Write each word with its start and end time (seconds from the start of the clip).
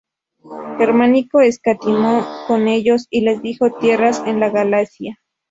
Germánico 0.79 1.41
escatimó 1.41 2.25
con 2.47 2.67
ellos 2.67 3.05
y 3.11 3.21
les 3.21 3.39
dio 3.43 3.59
tierras 3.79 4.23
en 4.25 4.39
la 4.39 4.49
Galia. 4.49 5.19